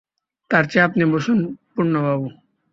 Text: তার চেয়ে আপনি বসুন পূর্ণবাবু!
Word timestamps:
তার 0.51 0.63
চেয়ে 0.67 0.85
আপনি 0.87 1.03
বসুন 1.13 1.37
পূর্ণবাবু! 1.71 2.27